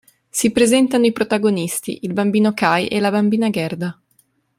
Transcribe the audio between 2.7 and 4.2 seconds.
e la bambina Gerda.